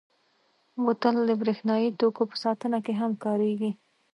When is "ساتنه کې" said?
2.43-2.93